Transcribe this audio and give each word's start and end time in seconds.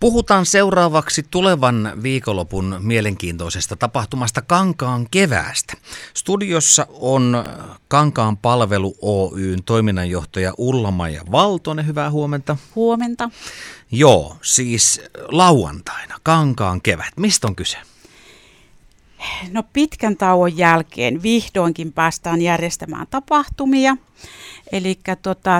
Puhutaan 0.00 0.46
seuraavaksi 0.46 1.22
tulevan 1.30 1.92
viikonlopun 2.02 2.76
mielenkiintoisesta 2.78 3.76
tapahtumasta 3.76 4.42
Kankaan 4.42 5.06
keväästä. 5.10 5.72
Studiossa 6.14 6.86
on 6.90 7.44
Kankaan 7.88 8.36
palvelu 8.36 8.96
Oyn 9.02 9.62
toiminnanjohtaja 9.64 10.52
Ulla-Maija 10.58 11.22
Valtonen. 11.32 11.86
Hyvää 11.86 12.10
huomenta. 12.10 12.56
Huomenta. 12.74 13.30
Joo, 13.92 14.36
siis 14.42 15.00
lauantaina 15.28 16.16
Kankaan 16.22 16.80
kevät. 16.82 17.16
Mistä 17.16 17.46
on 17.46 17.56
kyse? 17.56 17.78
No 19.50 19.62
pitkän 19.72 20.16
tauon 20.16 20.56
jälkeen 20.56 21.22
vihdoinkin 21.22 21.92
päästään 21.92 22.42
järjestämään 22.42 23.06
tapahtumia. 23.10 23.96
Eli 24.72 24.98
tota, 25.22 25.58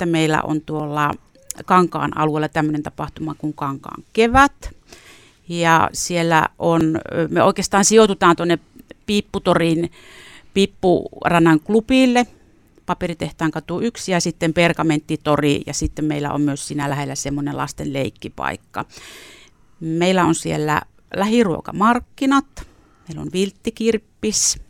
7.5. 0.00 0.06
meillä 0.06 0.42
on 0.42 0.60
tuolla 0.60 1.14
Kankaan 1.64 2.18
alueella 2.18 2.48
tämmöinen 2.48 2.82
tapahtuma 2.82 3.34
kuin 3.34 3.54
Kankaan 3.54 4.04
kevät. 4.12 4.70
Ja 5.48 5.90
siellä 5.92 6.48
on, 6.58 7.00
me 7.28 7.42
oikeastaan 7.42 7.84
sijoitutaan 7.84 8.36
tuonne 8.36 8.58
Piipputorin 9.06 9.90
Piippurannan 10.54 11.60
klubille, 11.60 12.26
paperitehtaan 12.86 13.50
katu 13.50 13.80
1 13.80 14.12
ja 14.12 14.20
sitten 14.20 14.54
Pergamenttitori 14.54 15.62
ja 15.66 15.74
sitten 15.74 16.04
meillä 16.04 16.32
on 16.32 16.40
myös 16.40 16.68
siinä 16.68 16.90
lähellä 16.90 17.14
semmoinen 17.14 17.56
lasten 17.56 17.92
leikkipaikka. 17.92 18.84
Meillä 19.80 20.24
on 20.24 20.34
siellä 20.34 20.82
lähiruokamarkkinat, 21.16 22.66
meillä 23.08 23.22
on 23.22 23.32
vilttikirppis, 23.32 24.60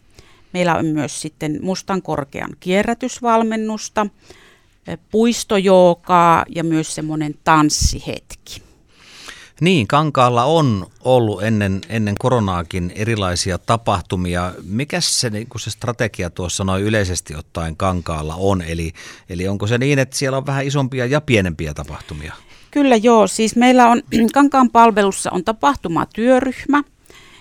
meillä 0.52 0.76
on 0.76 0.86
myös 0.86 1.20
sitten 1.20 1.58
mustan 1.62 2.02
korkean 2.02 2.50
kierrätysvalmennusta, 2.60 4.06
puistojookaa 5.10 6.44
ja 6.54 6.64
myös 6.64 6.94
semmoinen 6.94 7.34
tanssihetki. 7.44 8.62
Niin, 9.60 9.86
Kankaalla 9.86 10.44
on 10.44 10.86
ollut 11.04 11.42
ennen, 11.42 11.80
ennen 11.88 12.14
koronaakin 12.18 12.92
erilaisia 12.94 13.58
tapahtumia. 13.58 14.52
Mikä 14.64 15.00
se, 15.00 15.30
niin 15.30 15.46
se 15.56 15.70
strategia 15.70 16.30
tuossa 16.30 16.64
noin 16.64 16.82
yleisesti 16.82 17.34
ottaen 17.34 17.76
Kankaalla 17.76 18.34
on? 18.34 18.62
Eli, 18.62 18.92
eli 19.28 19.48
onko 19.48 19.66
se 19.66 19.78
niin, 19.78 19.98
että 19.98 20.16
siellä 20.16 20.38
on 20.38 20.46
vähän 20.46 20.66
isompia 20.66 21.06
ja 21.06 21.20
pienempiä 21.20 21.74
tapahtumia? 21.74 22.34
Kyllä 22.70 22.96
joo, 22.96 23.26
siis 23.26 23.56
meillä 23.56 23.88
on 23.88 24.02
Kankaan 24.32 24.70
palvelussa 24.70 25.30
on 25.30 25.44
tapahtumatyöryhmä, 25.44 26.82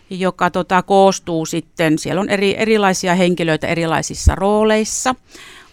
joka 0.10 0.50
tota, 0.50 0.84
koostuu 0.84 1.46
sitten, 1.46 2.00
siellä 2.00 2.22
on 2.22 2.30
eri, 2.30 2.56
erilaisia 2.58 3.16
henkilöitä 3.16 3.68
erilaisissa 3.68 4.36
rooleissa. 4.36 5.16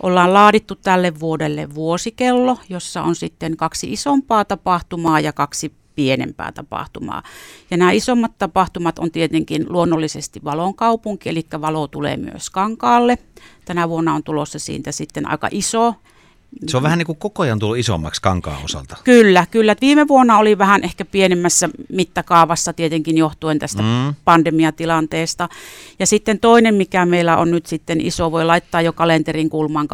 Ollaan 0.02 0.32
laadittu 0.32 0.74
tälle 0.74 1.20
vuodelle 1.20 1.74
vuosikello, 1.74 2.58
jossa 2.68 3.02
on 3.02 3.14
sitten 3.14 3.56
kaksi 3.56 3.92
isompaa 3.92 4.44
tapahtumaa 4.44 5.20
ja 5.20 5.32
kaksi 5.32 5.72
pienempää 5.94 6.52
tapahtumaa. 6.52 7.22
Ja 7.70 7.76
nämä 7.76 7.92
isommat 7.92 8.38
tapahtumat 8.38 8.98
on 8.98 9.10
tietenkin 9.10 9.66
luonnollisesti 9.68 10.40
Valon 10.44 10.74
kaupunki, 10.74 11.28
eli 11.28 11.46
valo 11.60 11.88
tulee 11.88 12.16
myös 12.16 12.50
Kankaalle. 12.50 13.18
Tänä 13.64 13.88
vuonna 13.88 14.14
on 14.14 14.22
tulossa 14.22 14.58
siitä 14.58 14.92
sitten 14.92 15.30
aika 15.30 15.48
iso 15.50 15.94
se 16.66 16.76
on 16.76 16.82
vähän 16.82 16.98
niin 16.98 17.06
kuin 17.06 17.18
koko 17.18 17.42
ajan 17.42 17.58
tullut 17.58 17.78
isommaksi 17.78 18.22
kankaan 18.22 18.64
osalta. 18.64 18.96
Kyllä, 19.04 19.46
kyllä. 19.50 19.76
Viime 19.80 20.08
vuonna 20.08 20.38
oli 20.38 20.58
vähän 20.58 20.84
ehkä 20.84 21.04
pienemmässä 21.04 21.68
mittakaavassa 21.92 22.72
tietenkin 22.72 23.18
johtuen 23.18 23.58
tästä 23.58 23.82
mm. 23.82 24.14
pandemiatilanteesta. 24.24 25.48
Ja 25.98 26.06
sitten 26.06 26.38
toinen, 26.38 26.74
mikä 26.74 27.06
meillä 27.06 27.36
on 27.36 27.50
nyt 27.50 27.66
sitten 27.66 28.00
iso, 28.00 28.32
voi 28.32 28.44
laittaa 28.44 28.82
jo 28.82 28.92
kalenterin 28.92 29.50
kulmaan 29.50 29.88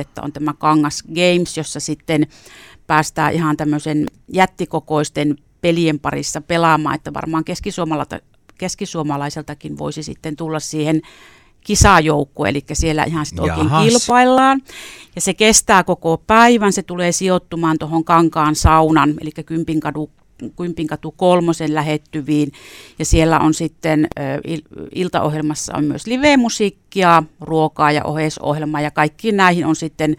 18.6. 0.00 0.04
on 0.22 0.32
tämä 0.32 0.54
Kangas 0.58 1.02
Games, 1.02 1.56
jossa 1.56 1.80
sitten 1.80 2.26
päästään 2.86 3.34
ihan 3.34 3.56
tämmöisen 3.56 4.06
jättikokoisten 4.32 5.36
pelien 5.60 6.00
parissa 6.00 6.40
pelaamaan, 6.40 6.94
että 6.94 7.14
varmaan 7.14 7.44
keskisuomalaiseltakin 8.58 9.78
voisi 9.78 10.02
sitten 10.02 10.36
tulla 10.36 10.60
siihen 10.60 11.02
kisajoukku, 11.60 12.44
eli 12.44 12.64
siellä 12.72 13.04
ihan 13.04 13.26
sitten 13.26 13.42
oikein 13.42 13.70
kilpaillaan. 13.82 14.62
Ja 15.14 15.20
se 15.20 15.34
kestää 15.34 15.84
koko 15.84 16.22
päivän, 16.26 16.72
se 16.72 16.82
tulee 16.82 17.12
sijoittumaan 17.12 17.78
tuohon 17.78 18.04
Kankaan 18.04 18.54
saunan, 18.54 19.14
eli 19.20 19.30
Kympinkadu 19.46 20.10
Kympinkatu 20.56 21.14
kolmosen 21.16 21.74
lähettyviin. 21.74 22.52
Ja 22.98 23.04
siellä 23.04 23.40
on 23.40 23.54
sitten 23.54 24.08
iltaohjelmassa 24.94 25.76
on 25.76 25.84
myös 25.84 26.06
live-musiikkia, 26.06 27.22
ruokaa 27.40 27.92
ja 27.92 28.04
oheisohjelma 28.04 28.80
ja 28.80 28.90
kaikki 28.90 29.32
näihin 29.32 29.66
on 29.66 29.76
sitten 29.76 30.16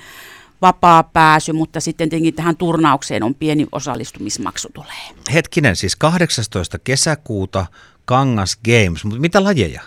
vapaa 0.62 1.03
pääsy, 1.03 1.53
mutta 1.53 1.80
sitten 1.80 2.09
tietenkin 2.09 2.34
tähän 2.34 2.57
turnaukseen 2.57 3.24
on 3.24 3.35
pieni 3.35 3.68
osallistumismaksu 3.72 4.69
tulee. 4.74 5.12
Hetkinen, 5.34 5.75
siis 5.75 5.96
18. 5.96 6.80
kesäkuuta 6.80 7.66
Kangas 8.06 8.59
Games, 8.66 9.06
mutta 9.06 9.22
mitä 9.22 9.44
lajeja? 9.44 9.81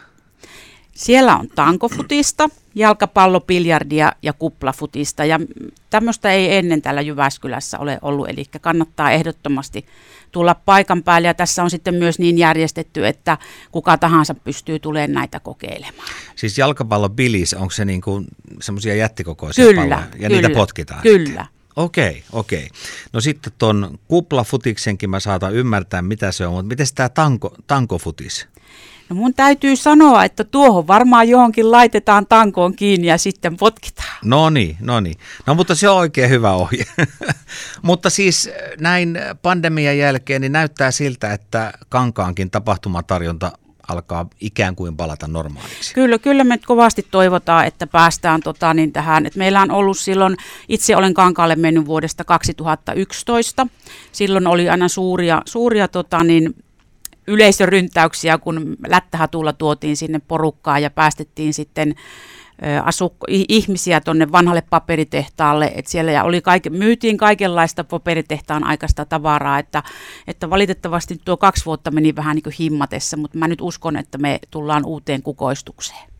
Siellä 0.94 1.36
on 1.36 1.48
tankofutista, 1.48 2.48
jalkapallopiljardia 2.74 4.12
ja 4.22 4.32
kuplafutista 4.32 5.24
ja 5.24 5.40
tämmöistä 5.90 6.32
ei 6.32 6.56
ennen 6.56 6.82
täällä 6.82 7.00
Jyväskylässä 7.00 7.78
ole 7.78 7.98
ollut, 8.02 8.28
eli 8.28 8.44
kannattaa 8.60 9.10
ehdottomasti 9.10 9.86
tulla 10.32 10.54
paikan 10.54 11.02
päälle 11.02 11.28
ja 11.28 11.34
tässä 11.34 11.62
on 11.62 11.70
sitten 11.70 11.94
myös 11.94 12.18
niin 12.18 12.38
järjestetty, 12.38 13.06
että 13.06 13.38
kuka 13.72 13.98
tahansa 13.98 14.34
pystyy 14.34 14.78
tulemaan 14.78 15.12
näitä 15.12 15.40
kokeilemaan. 15.40 16.08
Siis 16.36 16.58
jalkapallobilis, 16.58 17.54
onko 17.54 17.70
se 17.70 17.84
niin 17.84 18.00
kuin 18.00 18.24
semmoisia 18.60 18.94
jättikokoisia 18.94 19.64
kyllä, 19.64 19.80
palloja 19.80 19.98
ja 19.98 20.28
kyllä, 20.28 20.28
niitä 20.28 20.50
potkitaan? 20.50 21.02
Kyllä. 21.02 21.46
Okei, 21.76 22.24
okei. 22.32 22.68
No 23.12 23.20
sitten 23.20 23.52
tuon 23.58 23.98
kuplafutiksenkin 24.08 25.10
mä 25.10 25.20
saatan 25.20 25.54
ymmärtää, 25.54 26.02
mitä 26.02 26.32
se 26.32 26.46
on, 26.46 26.52
mutta 26.52 26.68
miten 26.68 26.86
tämä 26.94 27.08
tanko, 27.08 27.54
tankofutis? 27.66 28.48
No 29.08 29.16
mun 29.16 29.34
täytyy 29.34 29.76
sanoa, 29.76 30.24
että 30.24 30.44
tuohon 30.44 30.86
varmaan 30.86 31.28
johonkin 31.28 31.70
laitetaan 31.70 32.26
tankoon 32.26 32.76
kiinni 32.76 33.06
ja 33.06 33.18
sitten 33.18 33.56
potkitaan. 33.56 34.18
No 34.24 34.50
niin, 34.50 34.76
no 34.80 35.00
niin. 35.00 35.16
No 35.46 35.54
mutta 35.54 35.74
se 35.74 35.88
on 35.88 35.96
oikein 35.96 36.30
hyvä 36.30 36.52
ohje. 36.52 36.84
mutta 37.82 38.10
siis 38.10 38.50
näin 38.80 39.18
pandemian 39.42 39.98
jälkeen 39.98 40.40
niin 40.40 40.52
näyttää 40.52 40.90
siltä, 40.90 41.32
että 41.32 41.72
kankaankin 41.88 42.50
tapahtumatarjonta 42.50 43.52
alkaa 43.88 44.26
ikään 44.40 44.76
kuin 44.76 44.96
palata 44.96 45.26
normaaliksi. 45.28 45.94
Kyllä, 45.94 46.18
kyllä 46.18 46.44
me 46.44 46.58
kovasti 46.58 47.06
toivotaan, 47.10 47.66
että 47.66 47.86
päästään 47.86 48.40
tota, 48.40 48.74
niin 48.74 48.92
tähän. 48.92 49.26
Et 49.26 49.36
meillä 49.36 49.62
on 49.62 49.70
ollut 49.70 49.98
silloin, 49.98 50.36
itse 50.68 50.96
olen 50.96 51.14
kankaalle 51.14 51.56
mennyt 51.56 51.86
vuodesta 51.86 52.24
2011. 52.24 53.66
Silloin 54.12 54.46
oli 54.46 54.68
aina 54.68 54.88
suuria, 54.88 55.42
suuria 55.46 55.88
tota, 55.88 56.24
niin, 56.24 56.54
yleisöryntäyksiä, 57.26 58.38
kun 58.38 58.76
lättähatulla 58.86 59.52
tuotiin 59.52 59.96
sinne 59.96 60.20
porukkaa 60.28 60.78
ja 60.78 60.90
päästettiin 60.90 61.54
sitten 61.54 61.94
asuk- 62.62 63.24
ihmisiä 63.28 64.00
tuonne 64.00 64.32
vanhalle 64.32 64.62
paperitehtaalle, 64.70 65.72
että 65.74 65.90
siellä 65.90 66.24
oli 66.24 66.40
kaike, 66.40 66.70
myytiin 66.70 67.16
kaikenlaista 67.16 67.84
paperitehtaan 67.84 68.64
aikaista 68.64 69.04
tavaraa, 69.04 69.58
että, 69.58 69.82
että 70.26 70.50
valitettavasti 70.50 71.20
tuo 71.24 71.36
kaksi 71.36 71.66
vuotta 71.66 71.90
meni 71.90 72.16
vähän 72.16 72.34
niin 72.34 72.42
kuin 72.42 72.54
himmatessa, 72.60 73.16
mutta 73.16 73.38
mä 73.38 73.48
nyt 73.48 73.60
uskon, 73.60 73.96
että 73.96 74.18
me 74.18 74.38
tullaan 74.50 74.86
uuteen 74.86 75.22
kukoistukseen. 75.22 76.13